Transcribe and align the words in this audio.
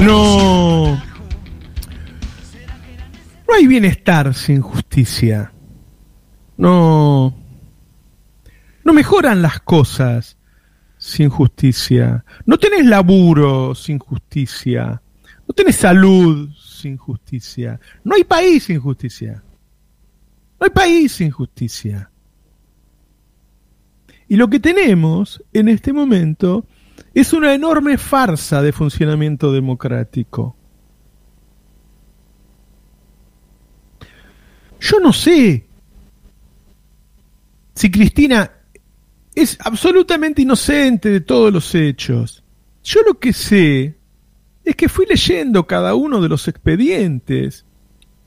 No. 0.00 0.94
No 3.46 3.54
hay 3.54 3.66
bienestar 3.66 4.32
sin 4.34 4.62
justicia. 4.62 5.52
No. 6.56 7.34
No 8.84 8.92
mejoran 8.92 9.42
las 9.42 9.60
cosas 9.60 10.38
sin 10.96 11.28
justicia. 11.28 12.24
No 12.46 12.58
tenés 12.58 12.86
laburo 12.86 13.74
sin 13.74 13.98
justicia. 13.98 15.02
No 15.46 15.54
tenés 15.54 15.76
salud 15.76 16.48
sin 16.54 16.96
justicia. 16.96 17.78
No 18.04 18.14
hay 18.14 18.24
país 18.24 18.64
sin 18.64 18.80
justicia. 18.80 19.42
No 20.58 20.64
hay 20.64 20.70
país 20.70 21.12
sin 21.12 21.30
justicia. 21.30 22.10
Y 24.28 24.36
lo 24.36 24.48
que 24.48 24.60
tenemos 24.60 25.42
en 25.52 25.68
este 25.68 25.92
momento 25.92 26.66
es 27.14 27.32
una 27.32 27.54
enorme 27.54 27.98
farsa 27.98 28.62
de 28.62 28.72
funcionamiento 28.72 29.52
democrático. 29.52 30.56
Yo 34.80 34.98
no 35.00 35.12
sé 35.12 35.66
si 37.74 37.90
Cristina 37.90 38.50
es 39.34 39.58
absolutamente 39.60 40.42
inocente 40.42 41.10
de 41.10 41.20
todos 41.20 41.52
los 41.52 41.74
hechos. 41.74 42.42
Yo 42.82 43.00
lo 43.02 43.18
que 43.18 43.32
sé 43.32 43.96
es 44.64 44.76
que 44.76 44.88
fui 44.88 45.06
leyendo 45.06 45.66
cada 45.66 45.94
uno 45.94 46.20
de 46.20 46.28
los 46.28 46.48
expedientes 46.48 47.64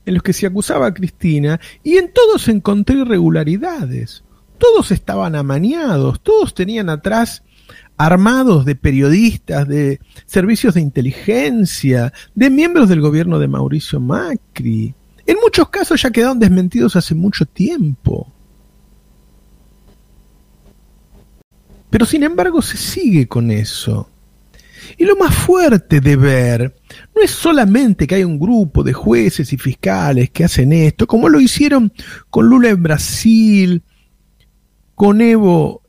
en 0.06 0.14
los 0.14 0.22
que 0.22 0.32
se 0.32 0.46
acusaba 0.46 0.86
a 0.86 0.94
Cristina 0.94 1.60
y 1.82 1.96
en 1.96 2.12
todos 2.12 2.48
encontré 2.48 2.98
irregularidades. 2.98 4.22
Todos 4.58 4.92
estaban 4.92 5.34
amañados, 5.34 6.20
todos 6.20 6.54
tenían 6.54 6.88
atrás 6.88 7.42
armados 7.96 8.64
de 8.64 8.74
periodistas, 8.74 9.68
de 9.68 10.00
servicios 10.26 10.74
de 10.74 10.80
inteligencia, 10.80 12.12
de 12.34 12.50
miembros 12.50 12.88
del 12.88 13.00
gobierno 13.00 13.38
de 13.38 13.48
Mauricio 13.48 14.00
Macri. 14.00 14.94
En 15.26 15.36
muchos 15.42 15.68
casos 15.68 16.02
ya 16.02 16.10
quedaron 16.10 16.38
desmentidos 16.38 16.96
hace 16.96 17.14
mucho 17.14 17.46
tiempo. 17.46 18.30
Pero 21.90 22.06
sin 22.06 22.24
embargo 22.24 22.60
se 22.60 22.76
sigue 22.76 23.28
con 23.28 23.50
eso. 23.50 24.10
Y 24.98 25.04
lo 25.04 25.16
más 25.16 25.34
fuerte 25.34 26.00
de 26.00 26.16
ver 26.16 26.74
no 27.14 27.22
es 27.22 27.30
solamente 27.30 28.06
que 28.06 28.16
hay 28.16 28.24
un 28.24 28.38
grupo 28.38 28.82
de 28.82 28.92
jueces 28.92 29.52
y 29.52 29.56
fiscales 29.56 30.30
que 30.30 30.44
hacen 30.44 30.72
esto, 30.72 31.06
como 31.06 31.28
lo 31.28 31.40
hicieron 31.40 31.92
con 32.30 32.48
Lula 32.48 32.70
en 32.70 32.82
Brasil, 32.82 33.82
con 34.94 35.20
Evo 35.20 35.82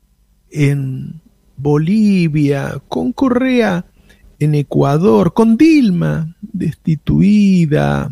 en 0.50 1.20
Bolivia, 1.56 2.80
con 2.88 3.12
Correa 3.12 3.84
en 4.38 4.54
Ecuador, 4.54 5.32
con 5.32 5.56
Dilma 5.56 6.34
destituida, 6.40 8.10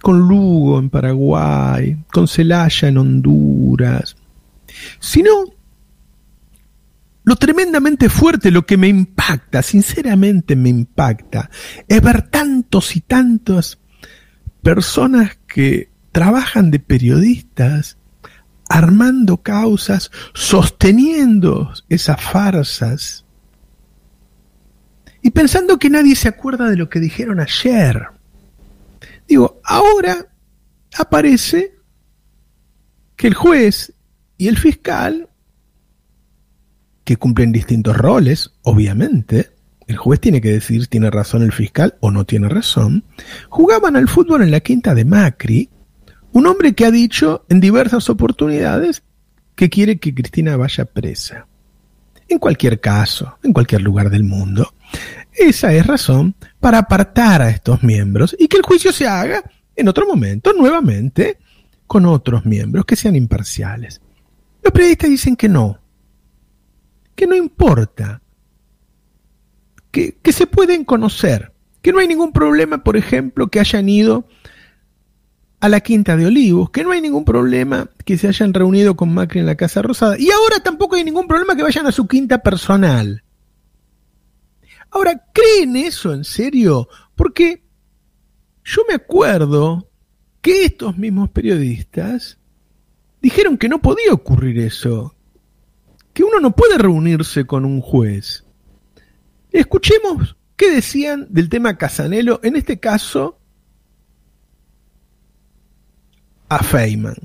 con 0.00 0.18
Lugo 0.28 0.78
en 0.78 0.90
Paraguay, 0.90 2.04
con 2.12 2.26
Celaya 2.28 2.88
en 2.88 2.98
Honduras, 2.98 4.16
sino 4.98 5.30
lo 7.24 7.36
tremendamente 7.36 8.08
fuerte, 8.08 8.50
lo 8.50 8.66
que 8.66 8.76
me 8.76 8.88
impacta, 8.88 9.62
sinceramente 9.62 10.56
me 10.56 10.70
impacta, 10.70 11.50
es 11.86 12.02
ver 12.02 12.22
tantos 12.22 12.96
y 12.96 13.00
tantas 13.00 13.78
personas 14.62 15.38
que 15.46 15.90
trabajan 16.10 16.70
de 16.70 16.80
periodistas, 16.80 17.96
armando 18.72 19.36
causas, 19.36 20.10
sosteniendo 20.32 21.72
esas 21.90 22.20
farsas 22.20 23.26
y 25.20 25.30
pensando 25.30 25.78
que 25.78 25.90
nadie 25.90 26.16
se 26.16 26.28
acuerda 26.28 26.70
de 26.70 26.76
lo 26.76 26.88
que 26.88 26.98
dijeron 26.98 27.38
ayer. 27.38 28.06
Digo, 29.28 29.60
ahora 29.62 30.26
aparece 30.98 31.74
que 33.14 33.26
el 33.26 33.34
juez 33.34 33.92
y 34.38 34.48
el 34.48 34.56
fiscal 34.56 35.28
que 37.04 37.18
cumplen 37.18 37.52
distintos 37.52 37.94
roles, 37.94 38.52
obviamente, 38.62 39.50
el 39.86 39.98
juez 39.98 40.18
tiene 40.18 40.40
que 40.40 40.52
decir 40.52 40.86
tiene 40.86 41.10
razón 41.10 41.42
el 41.42 41.52
fiscal 41.52 41.96
o 42.00 42.10
no 42.10 42.24
tiene 42.24 42.48
razón, 42.48 43.04
jugaban 43.50 43.96
al 43.96 44.08
fútbol 44.08 44.42
en 44.42 44.50
la 44.50 44.60
quinta 44.60 44.94
de 44.94 45.04
Macri, 45.04 45.68
un 46.32 46.46
hombre 46.46 46.74
que 46.74 46.84
ha 46.84 46.90
dicho 46.90 47.44
en 47.48 47.60
diversas 47.60 48.08
oportunidades 48.10 49.02
que 49.54 49.70
quiere 49.70 49.98
que 49.98 50.14
Cristina 50.14 50.56
vaya 50.56 50.84
presa. 50.84 51.46
En 52.28 52.38
cualquier 52.38 52.80
caso, 52.80 53.38
en 53.42 53.52
cualquier 53.52 53.82
lugar 53.82 54.08
del 54.08 54.24
mundo, 54.24 54.74
esa 55.32 55.72
es 55.72 55.86
razón 55.86 56.34
para 56.60 56.78
apartar 56.78 57.42
a 57.42 57.50
estos 57.50 57.82
miembros 57.82 58.34
y 58.38 58.48
que 58.48 58.56
el 58.56 58.62
juicio 58.62 58.92
se 58.92 59.06
haga 59.06 59.42
en 59.76 59.88
otro 59.88 60.06
momento, 60.06 60.52
nuevamente, 60.52 61.38
con 61.86 62.06
otros 62.06 62.44
miembros 62.46 62.84
que 62.84 62.96
sean 62.96 63.16
imparciales. 63.16 64.00
Los 64.62 64.72
periodistas 64.72 65.10
dicen 65.10 65.36
que 65.36 65.48
no, 65.48 65.78
que 67.14 67.26
no 67.26 67.34
importa, 67.34 68.22
que, 69.90 70.16
se 70.32 70.46
pueden 70.46 70.84
conocer, 70.84 71.52
que 71.82 71.92
no 71.92 71.98
hay 71.98 72.08
ningún 72.08 72.32
problema, 72.32 72.82
por 72.82 72.96
ejemplo, 72.96 73.48
que 73.48 73.60
hayan 73.60 73.88
ido 73.88 74.26
a 75.62 75.68
la 75.68 75.80
Quinta 75.80 76.16
de 76.16 76.26
Olivos, 76.26 76.70
que 76.70 76.82
no 76.82 76.90
hay 76.90 77.00
ningún 77.00 77.24
problema 77.24 77.88
que 78.04 78.18
se 78.18 78.26
hayan 78.26 78.52
reunido 78.52 78.96
con 78.96 79.14
Macri 79.14 79.38
en 79.38 79.46
la 79.46 79.54
Casa 79.54 79.80
Rosada, 79.80 80.18
y 80.18 80.28
ahora 80.28 80.58
tampoco 80.58 80.96
hay 80.96 81.04
ningún 81.04 81.28
problema 81.28 81.54
que 81.54 81.62
vayan 81.62 81.86
a 81.86 81.92
su 81.92 82.08
quinta 82.08 82.42
personal. 82.42 83.22
Ahora, 84.90 85.24
¿creen 85.32 85.76
eso 85.76 86.12
en 86.12 86.24
serio? 86.24 86.88
Porque 87.14 87.62
yo 88.64 88.82
me 88.88 88.94
acuerdo 88.94 89.88
que 90.40 90.64
estos 90.64 90.98
mismos 90.98 91.30
periodistas 91.30 92.38
dijeron 93.20 93.56
que 93.56 93.68
no 93.68 93.80
podía 93.80 94.12
ocurrir 94.12 94.58
eso, 94.58 95.14
que 96.12 96.24
uno 96.24 96.40
no 96.40 96.56
puede 96.56 96.76
reunirse 96.76 97.46
con 97.46 97.64
un 97.64 97.80
juez. 97.80 98.44
Escuchemos 99.52 100.34
qué 100.56 100.72
decían 100.72 101.28
del 101.30 101.48
tema 101.48 101.78
Casanelo, 101.78 102.40
en 102.42 102.56
este 102.56 102.80
caso 102.80 103.38
a 106.54 106.62
Feynman. 106.62 107.16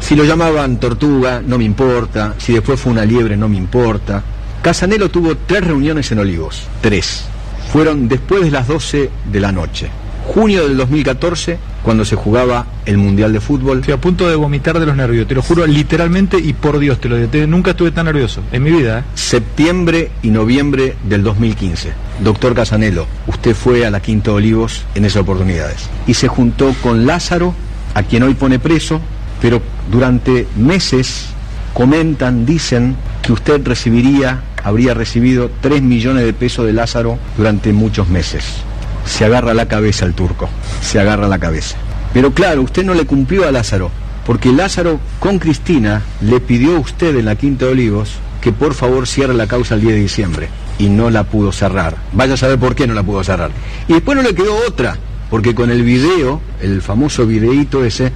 Si 0.00 0.16
lo 0.16 0.24
llamaban 0.24 0.80
tortuga, 0.80 1.42
no 1.44 1.58
me 1.58 1.64
importa. 1.64 2.34
Si 2.38 2.52
después 2.52 2.80
fue 2.80 2.92
una 2.92 3.04
liebre, 3.04 3.36
no 3.36 3.48
me 3.48 3.56
importa. 3.56 4.22
Casanelo 4.62 5.10
tuvo 5.10 5.36
tres 5.36 5.64
reuniones 5.64 6.10
en 6.12 6.18
Olivos. 6.18 6.62
Tres. 6.80 7.24
Fueron 7.72 8.08
después 8.08 8.42
de 8.42 8.50
las 8.50 8.66
12 8.68 9.10
de 9.30 9.40
la 9.40 9.52
noche 9.52 9.90
junio 10.22 10.66
del 10.66 10.76
2014, 10.76 11.58
cuando 11.82 12.04
se 12.04 12.16
jugaba 12.16 12.66
el 12.86 12.96
Mundial 12.96 13.32
de 13.32 13.40
Fútbol. 13.40 13.80
Estoy 13.80 13.94
a 13.94 14.00
punto 14.00 14.28
de 14.28 14.36
vomitar 14.36 14.78
de 14.78 14.86
los 14.86 14.96
nervios, 14.96 15.26
te 15.26 15.34
lo 15.34 15.42
juro 15.42 15.66
literalmente 15.66 16.38
y 16.38 16.52
por 16.52 16.78
Dios 16.78 17.00
te 17.00 17.08
lo 17.08 17.16
digo. 17.16 17.46
Nunca 17.46 17.72
estuve 17.72 17.90
tan 17.90 18.06
nervioso 18.06 18.42
en 18.52 18.62
mi 18.62 18.70
vida. 18.70 19.00
¿eh? 19.00 19.02
Septiembre 19.14 20.10
y 20.22 20.30
noviembre 20.30 20.96
del 21.04 21.22
2015. 21.22 21.92
Doctor 22.22 22.54
Casanelo, 22.54 23.06
usted 23.26 23.54
fue 23.54 23.84
a 23.84 23.90
la 23.90 24.00
Quinta 24.00 24.32
Olivos 24.32 24.84
en 24.94 25.04
esas 25.04 25.22
oportunidades 25.22 25.88
y 26.06 26.14
se 26.14 26.28
juntó 26.28 26.74
con 26.82 27.06
Lázaro, 27.06 27.54
a 27.94 28.02
quien 28.02 28.22
hoy 28.22 28.34
pone 28.34 28.58
preso, 28.58 29.00
pero 29.40 29.62
durante 29.90 30.46
meses 30.56 31.26
comentan, 31.74 32.46
dicen 32.46 32.96
que 33.22 33.32
usted 33.32 33.66
recibiría, 33.66 34.42
habría 34.62 34.94
recibido 34.94 35.50
3 35.60 35.82
millones 35.82 36.24
de 36.24 36.32
pesos 36.32 36.66
de 36.66 36.72
Lázaro 36.72 37.18
durante 37.36 37.72
muchos 37.72 38.08
meses 38.08 38.62
se 39.04 39.24
agarra 39.24 39.54
la 39.54 39.68
cabeza 39.68 40.04
el 40.04 40.14
turco, 40.14 40.48
se 40.80 41.00
agarra 41.00 41.28
la 41.28 41.38
cabeza. 41.38 41.76
Pero 42.12 42.32
claro, 42.32 42.62
usted 42.62 42.84
no 42.84 42.94
le 42.94 43.06
cumplió 43.06 43.46
a 43.46 43.52
Lázaro, 43.52 43.90
porque 44.26 44.52
Lázaro 44.52 45.00
con 45.18 45.38
Cristina 45.38 46.02
le 46.20 46.40
pidió 46.40 46.76
a 46.76 46.80
usted 46.80 47.16
en 47.16 47.24
la 47.24 47.36
Quinta 47.36 47.66
de 47.66 47.72
Olivos 47.72 48.10
que 48.40 48.52
por 48.52 48.74
favor 48.74 49.06
cierre 49.06 49.34
la 49.34 49.46
causa 49.46 49.74
el 49.74 49.82
10 49.82 49.94
de 49.94 50.00
diciembre 50.00 50.48
y 50.78 50.88
no 50.88 51.10
la 51.10 51.24
pudo 51.24 51.52
cerrar. 51.52 51.96
Vaya 52.12 52.34
a 52.34 52.36
saber 52.36 52.58
por 52.58 52.74
qué 52.74 52.86
no 52.86 52.94
la 52.94 53.02
pudo 53.02 53.22
cerrar. 53.22 53.50
Y 53.88 53.94
después 53.94 54.16
no 54.16 54.22
le 54.22 54.34
quedó 54.34 54.56
otra, 54.66 54.96
porque 55.32 55.54
con 55.54 55.70
el 55.70 55.82
video, 55.82 56.42
el 56.60 56.82
famoso 56.82 57.26
videíto 57.26 57.82
ese, 57.86 58.12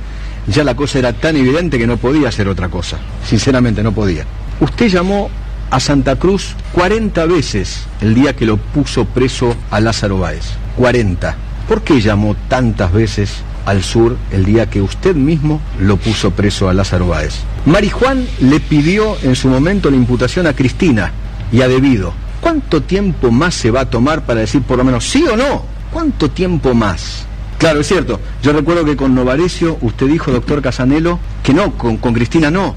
ya 0.48 0.64
la 0.64 0.76
cosa 0.76 0.98
era 0.98 1.14
tan 1.14 1.34
evidente 1.34 1.78
que 1.78 1.86
no 1.86 1.96
podía 1.96 2.28
hacer 2.28 2.46
otra 2.46 2.68
cosa. 2.68 2.98
Sinceramente 3.24 3.82
no 3.82 3.92
podía. 3.92 4.26
Usted 4.60 4.88
llamó 4.88 5.30
a 5.70 5.80
Santa 5.80 6.16
Cruz 6.16 6.54
40 6.72 7.24
veces 7.24 7.86
el 8.02 8.14
día 8.14 8.36
que 8.36 8.44
lo 8.44 8.58
puso 8.58 9.06
preso 9.06 9.56
a 9.70 9.80
Lázaro 9.80 10.18
Báez. 10.18 10.44
40. 10.76 11.34
¿Por 11.66 11.80
qué 11.80 12.02
llamó 12.02 12.36
tantas 12.48 12.92
veces 12.92 13.36
al 13.64 13.82
sur 13.82 14.18
el 14.30 14.44
día 14.44 14.68
que 14.68 14.82
usted 14.82 15.16
mismo 15.16 15.62
lo 15.80 15.96
puso 15.96 16.32
preso 16.32 16.68
a 16.68 16.74
Lázaro 16.74 17.08
Báez? 17.08 17.44
Marijuán 17.64 18.26
le 18.42 18.60
pidió 18.60 19.16
en 19.22 19.36
su 19.36 19.48
momento 19.48 19.90
la 19.90 19.96
imputación 19.96 20.46
a 20.46 20.52
Cristina 20.52 21.12
y 21.50 21.62
a 21.62 21.68
Debido. 21.68 22.12
¿Cuánto 22.42 22.82
tiempo 22.82 23.30
más 23.30 23.54
se 23.54 23.70
va 23.70 23.80
a 23.80 23.90
tomar 23.90 24.26
para 24.26 24.40
decir 24.40 24.60
por 24.60 24.76
lo 24.76 24.84
menos 24.84 25.08
sí 25.08 25.24
o 25.24 25.34
no? 25.34 25.75
¿Cuánto 25.96 26.30
tiempo 26.30 26.74
más? 26.74 27.26
Claro, 27.56 27.80
es 27.80 27.86
cierto. 27.88 28.20
Yo 28.42 28.52
recuerdo 28.52 28.84
que 28.84 28.96
con 28.96 29.14
Novarecio 29.14 29.78
usted 29.80 30.08
dijo, 30.08 30.30
doctor 30.30 30.60
Casanelo, 30.60 31.18
que 31.42 31.54
no, 31.54 31.72
con, 31.78 31.96
con 31.96 32.12
Cristina 32.12 32.50
no. 32.50 32.74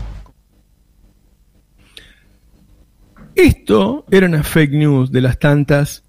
Esto 3.35 4.05
era 4.09 4.25
una 4.25 4.41
fake 4.41 4.71
news 4.71 5.11
de 5.11 5.19
las 5.19 5.37
tantas 5.37 6.05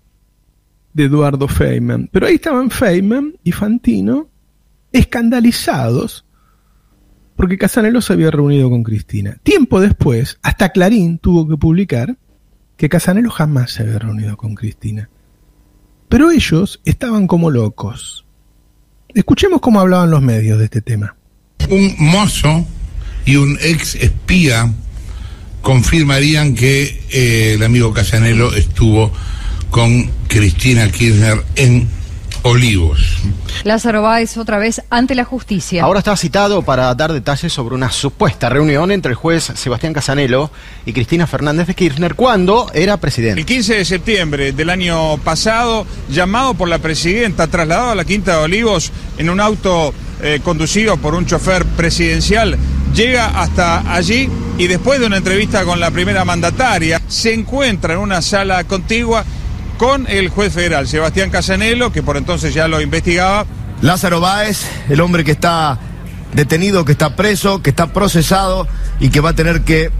de 0.93 1.07
Eduardo 1.07 1.49
Feynman. 1.49 2.09
Pero 2.13 2.29
ahí 2.29 2.37
estaban 2.37 2.71
Feynman 2.71 3.35
y 3.43 3.51
Fantino 3.51 4.29
escandalizados 4.93 6.25
porque 7.35 7.59
Casanelo 7.59 8.03
se 8.03 8.13
había 8.13 8.31
reunido 8.31 8.71
con 8.71 8.85
Cristina. 8.85 9.37
Tiempo 9.43 9.81
después, 9.81 10.39
hasta 10.43 10.69
Clarín 10.69 11.19
tuvo 11.19 11.49
que 11.49 11.57
publicar 11.57 12.19
que 12.77 12.89
Casanelo 12.89 13.31
jamás 13.31 13.73
se 13.73 13.83
había 13.83 13.99
reunido 13.99 14.37
con 14.37 14.55
Cristina. 14.55 15.11
Pero 16.11 16.33
ellos 16.33 16.81
estaban 16.85 17.29
como 17.29 17.51
locos. 17.51 18.25
Escuchemos 19.15 19.61
cómo 19.61 19.81
hablaban 19.81 20.11
los 20.11 20.21
medios 20.21 20.59
de 20.59 20.65
este 20.65 20.83
tema. 20.83 21.15
Un 21.71 21.95
mozo 21.99 22.67
y 23.25 23.37
un 23.37 23.57
ex 23.63 23.95
espía 23.95 24.73
confirmarían 25.63 26.57
que 26.57 27.05
eh, 27.11 27.55
el 27.55 27.63
amigo 27.63 27.93
Casanelo 27.93 28.53
estuvo 28.55 29.13
con 29.71 30.11
Cristina 30.27 30.91
Kirchner 30.91 31.45
en 31.55 31.89
Olivos. 32.43 33.19
Lázaro 33.65 34.01
Báez 34.01 34.39
otra 34.39 34.59
vez 34.59 34.83
ante 34.89 35.15
la 35.15 35.25
justicia. 35.25 35.85
Ahora 35.85 35.99
está 35.99 36.17
citado 36.17 36.63
para 36.63 36.95
dar 36.95 37.13
detalles 37.13 37.53
sobre 37.53 37.75
una 37.75 37.91
supuesta 37.91 38.49
reunión 38.49 38.91
entre 38.91 39.11
el 39.11 39.17
juez 39.17 39.53
Sebastián 39.55 39.93
Casanelo 39.93 40.51
y 40.87 40.95
Cristina 40.95 41.27
Fernández 41.27 41.67
de 41.67 41.75
Kirchner 41.75 42.15
cuando 42.15 42.71
era 42.73 42.97
presidente. 42.97 43.41
El 43.41 43.47
15 43.47 43.75
de 43.75 43.85
septiembre 43.85 44.53
del 44.53 44.71
año 44.71 45.19
pasado, 45.19 45.87
llamado 46.09 46.55
por 46.55 46.69
la 46.69 46.79
presidenta, 46.79 47.47
trasladado 47.49 47.91
a 47.91 47.95
la 47.95 48.07
Quinta 48.07 48.39
de 48.39 48.45
Olivos 48.45 48.91
en 49.19 49.29
un 49.29 49.41
auto 49.41 49.93
eh, 50.23 50.41
conducido 50.43 50.97
por 50.97 51.15
un 51.15 51.27
chofer 51.27 51.67
presidencial, 51.67 52.57
llega 52.95 53.27
hasta 53.41 53.95
allí 53.95 54.31
y 54.57 54.67
después 54.67 55.01
de 55.01 55.07
una 55.07 55.19
entrevista 55.19 55.65
con 55.65 55.79
la 55.79 55.91
primera 55.91 56.25
mandataria, 56.25 57.03
se 57.07 57.35
encuentra 57.35 57.95
en 57.95 58.01
una 58.01 58.23
sala 58.23 58.65
contigua 58.65 59.25
con 59.81 60.07
el 60.11 60.29
juez 60.29 60.53
federal, 60.53 60.87
Sebastián 60.87 61.31
Casanelo, 61.31 61.91
que 61.91 62.03
por 62.03 62.19
entonces 62.19 62.53
ya 62.53 62.69
lo 62.69 62.83
investigaba. 62.83 63.47
Lázaro 63.81 64.21
Báez, 64.21 64.67
el 64.91 65.01
hombre 65.01 65.25
que 65.25 65.31
está 65.31 65.79
detenido, 66.35 66.85
que 66.85 66.93
está 66.93 67.17
preso, 67.17 67.63
que 67.63 67.71
está 67.71 67.87
procesado 67.87 68.69
y 69.01 69.09
que 69.09 69.21
va 69.21 69.31
a 69.31 69.33
tener 69.33 69.63
que 69.63 69.91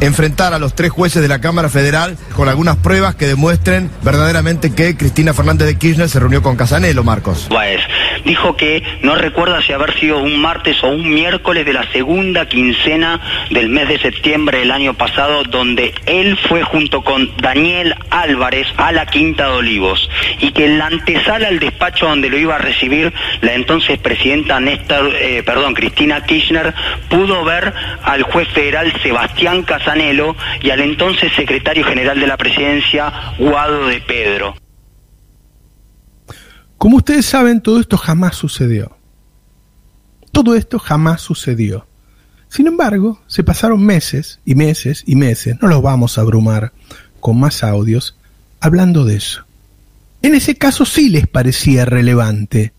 enfrentar 0.00 0.54
a 0.54 0.58
los 0.58 0.74
tres 0.74 0.90
jueces 0.90 1.22
de 1.22 1.28
la 1.28 1.40
Cámara 1.40 1.68
Federal 1.68 2.16
con 2.34 2.48
algunas 2.48 2.76
pruebas 2.76 3.14
que 3.14 3.26
demuestren 3.26 3.90
verdaderamente 4.02 4.74
que 4.74 4.96
Cristina 4.96 5.34
Fernández 5.34 5.66
de 5.66 5.78
Kirchner 5.78 6.08
se 6.08 6.18
reunió 6.18 6.42
con 6.42 6.56
Casanelo, 6.56 7.04
Marcos. 7.04 7.48
Báez 7.50 7.80
dijo 8.24 8.56
que 8.56 8.82
no 9.02 9.14
recuerda 9.14 9.62
si 9.62 9.72
haber 9.72 9.98
sido 9.98 10.18
un 10.18 10.40
martes 10.40 10.82
o 10.82 10.88
un 10.88 11.08
miércoles 11.08 11.66
de 11.66 11.72
la 11.72 11.90
segunda 11.92 12.46
quincena 12.48 13.20
del 13.50 13.68
mes 13.68 13.88
de 13.88 13.98
septiembre 13.98 14.58
del 14.58 14.70
año 14.70 14.94
pasado, 14.94 15.42
donde 15.44 15.94
él 16.06 16.38
fue 16.48 16.62
junto 16.62 17.02
con 17.02 17.30
Daniel 17.36 17.94
Álvarez 18.10 18.66
a 18.76 18.92
la 18.92 19.06
Quinta 19.06 19.46
de 19.46 19.52
Olivos 19.52 20.08
y 20.38 20.52
que 20.52 20.66
en 20.66 20.78
la 20.78 20.86
antesala 20.86 21.48
al 21.48 21.58
despacho 21.58 22.06
donde 22.06 22.30
lo 22.30 22.38
iba 22.38 22.56
a 22.56 22.58
recibir 22.58 23.12
la 23.42 23.54
entonces 23.54 23.98
presidenta 23.98 24.60
Néstor, 24.60 25.14
eh, 25.14 25.42
perdón, 25.44 25.74
Cristina 25.74 26.22
Kirchner 26.24 26.74
pudo 27.08 27.44
ver 27.44 27.72
al 28.02 28.22
juez 28.22 28.48
federal 28.48 28.92
Sebastián 29.02 29.62
Casanelo 29.62 29.89
y 30.62 30.70
al 30.70 30.80
entonces 30.80 31.32
secretario 31.34 31.84
general 31.84 32.20
de 32.20 32.26
la 32.26 32.36
presidencia, 32.36 33.12
Guado 33.38 33.86
de 33.86 34.00
Pedro. 34.00 34.54
Como 36.78 36.96
ustedes 36.98 37.26
saben, 37.26 37.60
todo 37.60 37.80
esto 37.80 37.96
jamás 37.96 38.36
sucedió. 38.36 38.96
Todo 40.32 40.54
esto 40.54 40.78
jamás 40.78 41.20
sucedió. 41.20 41.86
Sin 42.48 42.66
embargo, 42.66 43.20
se 43.26 43.44
pasaron 43.44 43.84
meses 43.84 44.40
y 44.44 44.54
meses 44.54 45.04
y 45.06 45.16
meses, 45.16 45.56
no 45.60 45.68
los 45.68 45.82
vamos 45.82 46.18
a 46.18 46.22
abrumar 46.22 46.72
con 47.20 47.38
más 47.38 47.62
audios, 47.62 48.16
hablando 48.60 49.04
de 49.04 49.16
eso. 49.16 49.44
En 50.22 50.34
ese 50.34 50.56
caso 50.56 50.84
sí 50.84 51.08
les 51.08 51.26
parecía 51.26 51.84
relevante 51.84 52.72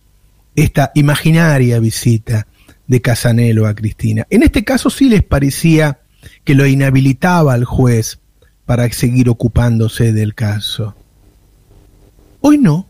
esta 0.56 0.92
imaginaria 0.96 1.80
visita 1.80 2.48
de 2.88 3.02
Casanelo 3.02 3.68
a 3.68 3.74
Cristina. 3.74 4.28
En 4.30 4.44
este 4.44 4.64
caso 4.64 4.90
sí 4.90 5.08
les 5.08 5.24
parecía 5.24 6.01
que 6.52 6.56
lo 6.56 6.68
inhabilitaba 6.68 7.54
al 7.54 7.64
juez 7.64 8.20
para 8.66 8.92
seguir 8.92 9.30
ocupándose 9.30 10.12
del 10.12 10.36
caso. 10.36 10.94
Hoy 12.42 12.58
no. 12.58 12.90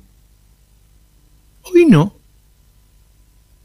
Hoy 1.62 1.86
no. 1.86 2.16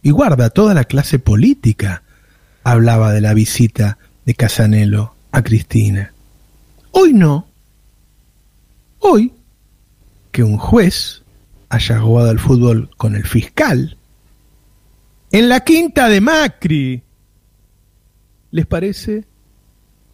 Y 0.02 0.10
guarda, 0.10 0.50
toda 0.50 0.74
la 0.74 0.84
clase 0.84 1.18
política 1.18 2.02
hablaba 2.62 3.14
de 3.14 3.22
la 3.22 3.32
visita 3.32 3.96
de 4.26 4.34
Casanelo 4.34 5.14
a 5.32 5.40
Cristina. 5.40 6.12
Hoy 6.90 7.14
no. 7.14 7.46
Hoy, 8.98 9.32
que 10.30 10.42
un 10.42 10.58
juez 10.58 11.22
haya 11.70 12.00
jugado 12.00 12.28
al 12.28 12.38
fútbol 12.38 12.90
con 12.98 13.16
el 13.16 13.24
fiscal, 13.24 13.96
en 15.32 15.48
la 15.48 15.60
quinta 15.60 16.10
de 16.10 16.20
Macri, 16.20 17.02
¿les 18.50 18.66
parece 18.66 19.24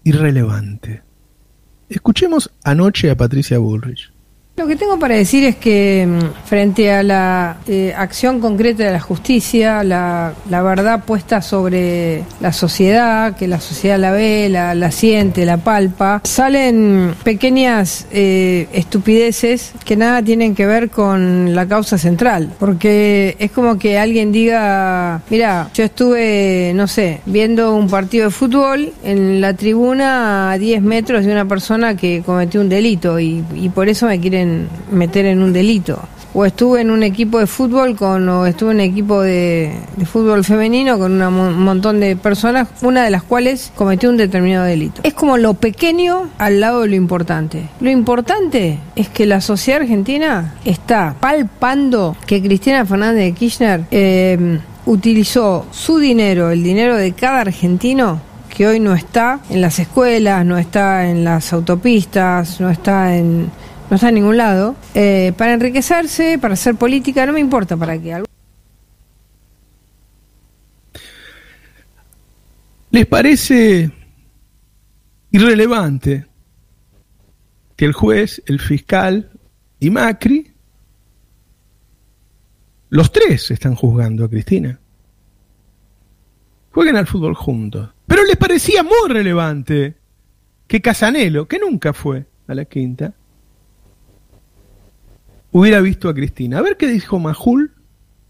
irrelevante. 0.04 1.02
Escuchemos 1.88 2.50
anoche 2.64 3.10
a 3.10 3.16
Patricia 3.16 3.58
Bullrich. 3.58 4.11
Lo 4.54 4.66
que 4.66 4.76
tengo 4.76 4.98
para 4.98 5.14
decir 5.14 5.44
es 5.44 5.56
que 5.56 6.06
mm, 6.06 6.46
frente 6.46 6.92
a 6.92 7.02
la 7.02 7.56
eh, 7.66 7.94
acción 7.96 8.38
concreta 8.38 8.84
de 8.84 8.92
la 8.92 9.00
justicia, 9.00 9.82
la, 9.82 10.34
verdad 10.50 11.04
puesta 11.06 11.40
sobre 11.40 12.24
la 12.38 12.52
sociedad, 12.52 13.34
que 13.34 13.48
la 13.48 13.60
sociedad 13.60 13.98
la 13.98 14.10
ve, 14.10 14.50
la, 14.50 14.90
siente, 14.90 15.46
la 15.46 15.56
palpa, 15.56 16.20
salen 16.24 17.14
pequeñas 17.24 18.06
eh, 18.12 18.68
estupideces 18.74 19.72
que 19.86 19.96
nada 19.96 20.22
tienen 20.22 20.54
que 20.54 20.66
ver 20.66 20.90
con 20.90 21.54
la 21.54 21.66
causa 21.66 21.96
central. 21.96 22.52
Porque 22.58 23.36
es 23.38 23.52
como 23.52 23.78
que 23.78 23.98
alguien 23.98 24.32
diga, 24.32 25.22
mira, 25.30 25.70
yo 25.72 25.84
estuve, 25.84 26.72
no 26.74 26.86
sé, 26.88 27.20
viendo 27.24 27.74
un 27.74 27.88
partido 27.88 28.26
de 28.26 28.30
fútbol 28.30 28.92
en 29.02 29.40
la 29.40 29.54
tribuna 29.54 30.52
a 30.52 30.58
10 30.58 30.82
metros 30.82 31.24
de 31.24 31.32
una 31.32 31.46
persona 31.48 31.96
que 31.96 32.22
cometió 32.24 32.60
un 32.60 32.68
delito 32.68 33.18
y, 33.18 33.42
y 33.54 33.70
por 33.70 33.88
eso 33.88 34.06
me 34.06 34.20
quieren 34.20 34.41
meter 34.90 35.26
en 35.26 35.42
un 35.42 35.52
delito. 35.52 36.00
O 36.34 36.46
estuve 36.46 36.80
en 36.80 36.90
un 36.90 37.02
equipo 37.02 37.38
de 37.38 37.46
fútbol 37.46 37.94
con, 37.94 38.26
o 38.28 38.46
estuve 38.46 38.70
en 38.70 38.76
un 38.76 38.80
equipo 38.80 39.20
de, 39.20 39.72
fútbol 40.10 40.44
femenino 40.44 40.98
con 40.98 41.20
un 41.20 41.62
montón 41.62 42.00
de 42.00 42.16
personas, 42.16 42.68
una 42.80 43.04
de 43.04 43.10
las 43.10 43.22
cuales 43.22 43.70
cometió 43.74 44.08
un 44.08 44.16
determinado 44.16 44.64
delito. 44.64 45.02
Es 45.04 45.12
como 45.12 45.36
lo 45.36 45.54
pequeño 45.54 46.30
al 46.38 46.60
lado 46.60 46.82
de 46.82 46.88
lo 46.88 46.94
importante. 46.94 47.68
Lo 47.80 47.90
importante 47.90 48.78
es 48.96 49.10
que 49.10 49.26
la 49.26 49.42
sociedad 49.42 49.82
argentina 49.82 50.54
está 50.64 51.14
palpando 51.20 52.16
que 52.26 52.42
Cristina 52.42 52.86
Fernández 52.86 53.24
de 53.26 53.32
Kirchner 53.32 53.84
eh, 53.90 54.58
utilizó 54.86 55.66
su 55.70 55.98
dinero, 55.98 56.50
el 56.50 56.62
dinero 56.62 56.96
de 56.96 57.12
cada 57.12 57.42
argentino, 57.42 58.20
que 58.54 58.66
hoy 58.66 58.80
no 58.80 58.94
está 58.94 59.40
en 59.50 59.60
las 59.60 59.78
escuelas, 59.78 60.44
no 60.44 60.58
está 60.58 61.08
en 61.08 61.24
las 61.24 61.52
autopistas, 61.52 62.60
no 62.60 62.70
está 62.70 63.16
en 63.16 63.50
no 63.92 63.96
está 63.96 64.08
en 64.08 64.14
ningún 64.14 64.38
lado, 64.38 64.74
eh, 64.94 65.34
para 65.36 65.52
enriquecerse, 65.52 66.38
para 66.38 66.54
hacer 66.54 66.76
política, 66.76 67.26
no 67.26 67.34
me 67.34 67.40
importa 67.40 67.76
para 67.76 68.00
qué. 68.00 68.22
¿Les 72.90 73.04
parece 73.04 73.90
irrelevante 75.30 76.26
que 77.76 77.84
el 77.84 77.92
juez, 77.92 78.42
el 78.46 78.60
fiscal 78.60 79.30
y 79.78 79.90
Macri, 79.90 80.50
los 82.88 83.12
tres 83.12 83.50
están 83.50 83.74
juzgando 83.74 84.24
a 84.24 84.30
Cristina? 84.30 84.80
Jueguen 86.70 86.96
al 86.96 87.06
fútbol 87.06 87.34
juntos. 87.34 87.90
Pero 88.06 88.24
les 88.24 88.38
parecía 88.38 88.82
muy 88.82 89.10
relevante 89.10 89.96
que 90.66 90.80
Casanelo, 90.80 91.46
que 91.46 91.58
nunca 91.58 91.92
fue 91.92 92.24
a 92.46 92.54
la 92.54 92.64
quinta, 92.64 93.16
hubiera 95.52 95.80
visto 95.80 96.08
a 96.08 96.14
Cristina. 96.14 96.58
A 96.58 96.62
ver 96.62 96.76
qué 96.76 96.88
dijo 96.88 97.18
Majul. 97.18 97.70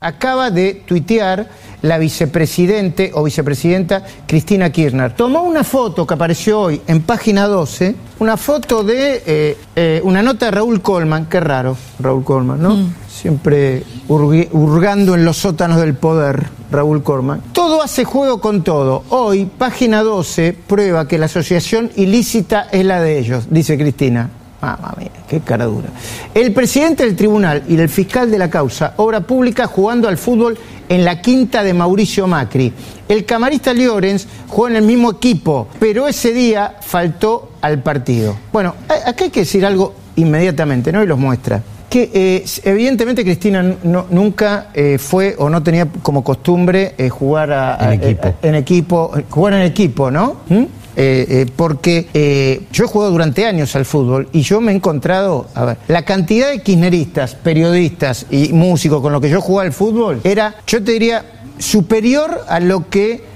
Acaba 0.05 0.51
de 0.51 0.83
tuitear 0.85 1.49
la 1.81 1.97
vicepresidente 1.97 3.13
o 3.15 3.23
vicepresidenta 3.23 4.05
Cristina 4.27 4.71
Kirchner. 4.71 5.15
Tomó 5.15 5.45
una 5.45 5.63
foto 5.63 6.05
que 6.09 6.15
apareció 6.15 6.59
hoy 6.59 6.81
en 6.89 7.03
página 7.03 7.47
12, 7.47 7.95
una 8.19 8.37
foto 8.37 8.83
de 8.83 9.23
eh, 9.25 9.57
eh, 9.77 10.01
una 10.03 10.21
nota 10.21 10.47
de 10.47 10.51
Raúl 10.51 10.83
Colman, 10.83 11.27
qué 11.27 11.39
raro, 11.39 11.77
Raúl 12.01 12.25
Colman, 12.25 12.61
¿no? 12.61 12.75
Mm. 12.75 12.95
Siempre 13.09 13.85
hurgando 14.09 15.15
en 15.15 15.25
los 15.25 15.37
sótanos 15.37 15.79
del 15.79 15.95
poder, 15.95 16.49
Raúl 16.73 17.05
Colman. 17.05 17.41
Todo 17.53 17.81
hace 17.81 18.05
juego 18.05 18.41
con 18.41 18.65
todo. 18.65 19.05
Hoy, 19.11 19.47
página 19.47 20.03
12, 20.03 20.57
prueba 20.67 21.07
que 21.07 21.19
la 21.19 21.27
asociación 21.27 21.93
ilícita 21.95 22.67
es 22.73 22.85
la 22.85 23.01
de 23.01 23.21
ellos, 23.21 23.47
dice 23.51 23.79
Cristina. 23.79 24.31
Mamma 24.63 24.95
mía, 24.97 25.11
qué 25.29 25.41
cara 25.41 25.65
dura. 25.65 25.89
El 26.35 26.53
presidente 26.53 27.05
del 27.05 27.17
tribunal 27.17 27.65
y 27.69 27.77
el 27.77 27.89
fiscal 27.89 28.31
de 28.31 28.39
la 28.39 28.49
causa, 28.49 28.95
obra 28.97 29.21
pública 29.21 29.67
jugando 29.67 30.07
al 30.09 30.17
fútbol 30.17 30.57
en 30.89 31.05
la 31.05 31.21
quinta 31.21 31.65
de 31.65 31.75
Mauricio 31.75 32.29
Macri. 32.29 32.73
El 33.09 33.25
camarista 33.25 33.73
Llorens 33.73 34.29
jugó 34.49 34.69
en 34.69 34.77
el 34.77 34.85
mismo 34.85 35.11
equipo, 35.11 35.67
pero 35.81 36.07
ese 36.07 36.33
día 36.33 36.77
faltó 36.81 37.51
al 37.61 37.83
partido. 37.83 38.37
Bueno, 38.53 38.75
acá 38.89 39.25
hay 39.25 39.31
que 39.31 39.41
decir 39.41 39.67
algo 39.67 39.95
inmediatamente, 40.17 40.93
¿no? 40.93 41.03
Y 41.03 41.07
los 41.07 41.19
muestra. 41.19 41.61
que 41.91 42.11
eh, 42.15 42.45
evidentemente 42.65 43.23
Cristina 43.23 43.63
no- 43.83 44.07
nunca 44.09 44.69
eh, 44.73 44.97
fue 44.99 45.35
o 45.39 45.51
no 45.51 45.63
tenía 45.63 45.87
como 46.03 46.25
costumbre 46.25 46.95
eh, 46.97 47.11
jugar 47.11 47.53
a- 47.53 47.75
a- 47.75 47.93
En 47.93 48.01
equipo. 48.03 48.35
en 48.43 48.55
equipo, 48.55 49.13
jugar 49.29 49.53
en 49.55 49.63
equipo, 49.63 50.11
¿no? 50.11 50.37
¿Mm? 50.49 50.63
Eh, 50.95 51.27
eh, 51.29 51.47
porque 51.57 52.09
eh, 52.13 52.67
yo 52.71 52.85
he 52.85 52.87
jugado 52.87 53.13
durante 53.13 53.47
años 53.47 53.75
al 53.77 53.87
fútbol 53.87 54.29
y 54.31 54.43
yo 54.43 54.61
me 54.61 54.73
he 54.73 54.75
encontrado, 54.75 55.49
a 55.55 55.65
ver, 55.65 55.79
la 55.89 56.05
cantidad 56.05 56.51
de 56.51 56.63
kirchneristas, 56.63 57.35
periodistas 57.35 58.27
y 58.31 58.53
músicos 58.53 59.01
con 59.01 59.11
los 59.11 59.23
que 59.23 59.31
yo 59.31 59.41
jugaba 59.41 59.67
al 59.67 59.73
fútbol 59.73 60.21
era, 60.23 60.55
yo 60.67 60.85
te 60.85 60.93
diría, 60.93 61.25
superior 61.59 62.43
a 62.47 62.61
lo 62.61 62.91
que 62.91 63.33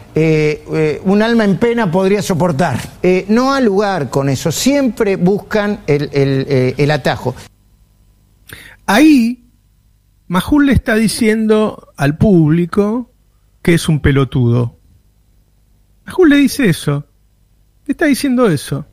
un 1.04 1.20
alma 1.20 1.44
en 1.44 1.58
pena 1.58 1.90
podría 1.90 2.22
soportar. 2.22 2.80
No 3.28 3.52
ha 3.52 3.60
lugar 3.60 4.08
con 4.08 4.30
eso, 4.30 4.50
siempre 4.50 5.16
buscan 5.16 5.80
el, 5.86 6.08
el 6.12 6.90
atajo. 6.90 7.34
Ahí, 8.86 9.44
Majul 10.26 10.66
le 10.66 10.72
está 10.72 10.94
diciendo 10.94 11.88
al 11.98 12.16
público 12.16 13.12
que 13.60 13.74
es 13.74 13.90
un 13.90 14.00
pelotudo. 14.00 14.78
Majul 16.06 16.30
le 16.30 16.36
dice 16.36 16.70
eso. 16.70 17.04
Le 17.86 17.92
está 17.92 18.06
diciendo 18.06 18.48
eso. 18.48 18.86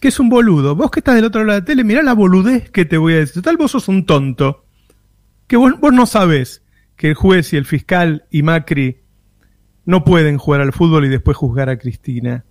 Que 0.00 0.08
es 0.08 0.20
un 0.20 0.28
boludo. 0.28 0.74
Vos 0.74 0.90
que 0.90 1.00
estás 1.00 1.16
del 1.16 1.24
otro 1.24 1.44
lado 1.44 1.56
de 1.56 1.60
la 1.60 1.64
tele, 1.64 1.84
mirá 1.84 2.02
la 2.02 2.14
boludez 2.14 2.70
que 2.70 2.84
te 2.84 2.96
voy 2.96 3.14
a 3.14 3.18
decir. 3.18 3.42
Total, 3.42 3.56
vos 3.56 3.70
sos 3.72 3.88
un 3.88 4.06
tonto. 4.06 4.64
Que 5.46 5.56
vos, 5.56 5.78
vos 5.80 5.92
no 5.92 6.06
sabés 6.06 6.62
que 6.96 7.08
el 7.08 7.14
juez 7.14 7.52
y 7.52 7.56
el 7.56 7.64
fiscal 7.64 8.26
y 8.30 8.42
Macri 8.42 9.00
no 9.84 10.04
pueden 10.04 10.38
jugar 10.38 10.60
al 10.60 10.72
fútbol 10.72 11.06
y 11.06 11.08
después 11.08 11.36
juzgar 11.36 11.68
a 11.68 11.78
Cristina. 11.78 12.44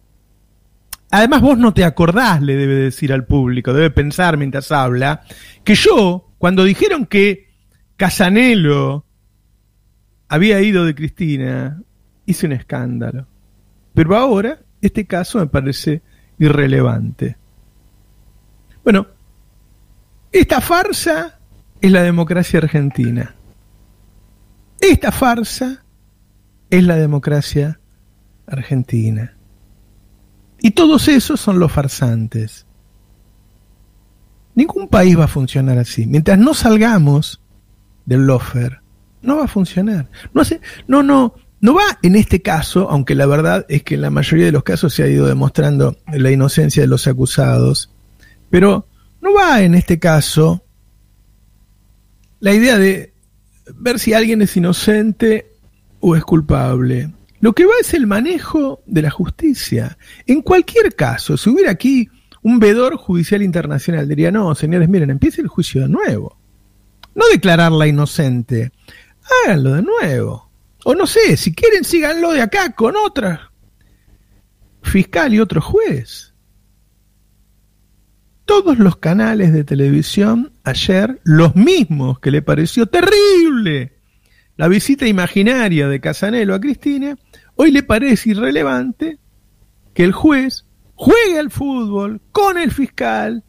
Además, 1.12 1.42
vos 1.42 1.58
no 1.58 1.74
te 1.74 1.84
acordás, 1.84 2.42
le 2.42 2.56
debe 2.56 2.76
decir 2.76 3.12
al 3.14 3.26
público, 3.26 3.74
debe 3.74 3.90
pensar 3.90 4.38
mientras 4.38 4.72
habla, 4.72 5.22
que 5.64 5.74
yo, 5.76 6.34
cuando 6.38 6.64
dijeron 6.64 7.06
que 7.06 7.50
Casanelo 7.98 9.06
había 10.28 10.62
ido 10.62 10.86
de 10.86 10.94
Cristina, 10.94 11.82
hice 12.26 12.46
un 12.46 12.54
escándalo. 12.54 13.28
Pero 13.96 14.16
ahora, 14.16 14.60
este 14.82 15.06
caso 15.06 15.40
me 15.40 15.48
parece 15.48 16.02
irrelevante. 16.38 17.38
Bueno, 18.84 19.08
esta 20.32 20.62
farsa 20.62 21.40
es 21.82 21.92
la 21.92 22.04
democracia 22.04 22.60
argentina. 22.60 23.36
Esta 24.80 25.12
farsa 25.12 25.84
es 26.70 26.84
la 26.84 26.96
democracia 26.96 27.80
argentina. 28.48 29.36
Y 30.62 30.72
todos 30.72 31.08
esos 31.08 31.40
son 31.40 31.60
los 31.60 31.72
farsantes. 31.72 32.66
Ningún 34.56 34.88
país 34.88 35.18
va 35.18 35.26
a 35.26 35.28
funcionar 35.28 35.78
así. 35.78 36.06
Mientras 36.06 36.38
no 36.38 36.54
salgamos 36.54 37.42
del 38.06 38.26
lofer, 38.26 38.82
no 39.22 39.38
va 39.38 39.46
a 39.46 39.48
funcionar. 39.48 40.10
No, 40.34 40.42
hace, 40.42 40.60
no, 40.88 41.04
no, 41.04 41.34
no 41.62 41.74
va 41.74 42.00
en 42.02 42.16
este 42.16 42.42
caso, 42.42 42.90
aunque 42.90 43.16
la 43.16 43.26
verdad 43.26 43.66
es 43.68 43.84
que 43.84 43.96
en 43.96 44.02
la 44.02 44.10
mayoría 44.10 44.46
de 44.46 44.52
los 44.52 44.64
casos 44.64 44.94
se 44.94 45.04
ha 45.04 45.08
ido 45.08 45.28
demostrando 45.28 45.98
la 46.12 46.32
inocencia 46.32 46.82
de 46.82 46.88
los 46.88 47.08
acusados, 47.08 47.92
pero 48.50 48.88
no 49.22 49.34
va 49.34 49.62
en 49.62 49.76
este 49.76 50.00
caso 50.00 50.64
la 52.40 52.54
idea 52.54 52.78
de 52.78 53.14
ver 53.76 54.00
si 54.00 54.14
alguien 54.14 54.42
es 54.42 54.56
inocente 54.56 55.52
o 56.00 56.16
es 56.16 56.24
culpable. 56.24 57.12
Lo 57.42 57.54
que 57.54 57.66
va 57.66 57.74
es 57.80 57.94
el 57.94 58.08
manejo 58.08 58.82
de 58.86 59.02
la 59.02 59.10
justicia. 59.10 59.98
En 60.26 60.42
cualquier 60.42 60.96
caso, 60.96 61.38
si 61.38 61.50
hubiera 61.50 61.72
aquí 61.72 62.10
un 62.42 62.60
vedor 62.60 62.96
judicial 62.96 63.42
internacional, 63.42 64.08
diría, 64.08 64.32
no, 64.32 64.56
señores, 64.56 64.90
miren, 64.90 65.10
empiece 65.10 65.42
el 65.42 65.48
juicio 65.48 65.82
de 65.82 65.90
nuevo. 65.90 66.38
No 67.16 67.26
declararla 67.32 67.88
inocente. 67.88 68.72
Háganlo 69.46 69.74
de 69.74 69.82
nuevo. 69.82 70.49
O 70.84 70.96
no 70.96 71.06
sé, 71.06 71.38
si 71.38 71.54
quieren, 71.54 71.84
síganlo 71.84 72.32
de 72.32 72.42
acá 72.42 72.72
con 72.74 72.96
otra 72.96 73.50
fiscal 74.82 75.34
y 75.34 75.40
otro 75.40 75.62
juez. 75.62 76.34
Todos 78.46 78.80
los 78.80 78.98
canales 78.98 79.54
de 79.54 79.64
televisión 79.64 80.54
ayer, 80.64 81.20
los 81.24 81.56
mismos 81.56 82.20
que 82.20 82.32
le 82.32 82.42
pareció 82.42 82.88
terrible 82.88 84.00
la 84.58 84.68
visita 84.68 85.08
imaginaria 85.08 85.88
de 85.88 86.02
Casanelo 86.02 86.54
a 86.54 86.60
Cristina, 86.60 87.16
hoy 87.56 87.72
le 87.72 87.82
parece 87.82 88.32
irrelevante 88.32 89.18
que 89.94 90.04
el 90.04 90.12
juez 90.12 90.66
juegue 90.96 91.40
al 91.40 91.50
fútbol 91.50 92.20
con 92.34 92.58
el 92.58 92.72
fiscal 92.72 93.44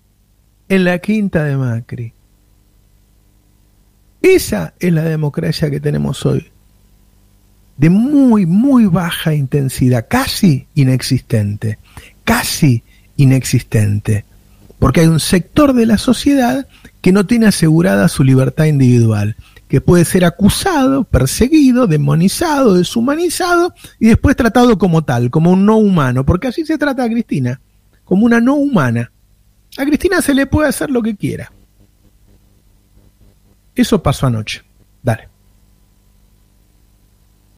en 0.68 0.84
la 0.84 0.98
quinta 1.00 1.42
de 1.44 1.56
Macri. 1.56 2.14
Esa 4.22 4.74
es 4.78 4.92
la 4.92 5.02
democracia 5.02 5.68
que 5.68 5.80
tenemos 5.80 6.24
hoy. 6.24 6.52
De 7.80 7.88
muy, 7.88 8.44
muy 8.44 8.84
baja 8.84 9.32
intensidad, 9.32 10.04
casi 10.06 10.66
inexistente, 10.74 11.78
casi 12.24 12.82
inexistente. 13.16 14.26
Porque 14.78 15.00
hay 15.00 15.06
un 15.06 15.18
sector 15.18 15.72
de 15.72 15.86
la 15.86 15.96
sociedad 15.96 16.68
que 17.00 17.10
no 17.10 17.24
tiene 17.24 17.46
asegurada 17.46 18.08
su 18.08 18.22
libertad 18.22 18.66
individual, 18.66 19.34
que 19.66 19.80
puede 19.80 20.04
ser 20.04 20.26
acusado, 20.26 21.04
perseguido, 21.04 21.86
demonizado, 21.86 22.74
deshumanizado 22.74 23.72
y 23.98 24.08
después 24.08 24.36
tratado 24.36 24.76
como 24.76 25.02
tal, 25.02 25.30
como 25.30 25.50
un 25.50 25.64
no 25.64 25.78
humano, 25.78 26.26
porque 26.26 26.48
así 26.48 26.66
se 26.66 26.76
trata 26.76 27.04
a 27.04 27.08
Cristina, 27.08 27.62
como 28.04 28.26
una 28.26 28.42
no 28.42 28.56
humana. 28.56 29.10
A 29.78 29.86
Cristina 29.86 30.20
se 30.20 30.34
le 30.34 30.44
puede 30.44 30.68
hacer 30.68 30.90
lo 30.90 31.00
que 31.00 31.16
quiera. 31.16 31.50
Eso 33.74 34.02
pasó 34.02 34.26
anoche. 34.26 34.62
Dale. 35.02 35.29